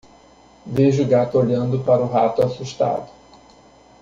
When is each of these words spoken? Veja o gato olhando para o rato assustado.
Veja 0.65 1.03
o 1.03 1.07
gato 1.07 1.37
olhando 1.37 1.83
para 1.83 2.01
o 2.01 2.07
rato 2.07 2.41
assustado. 2.41 3.07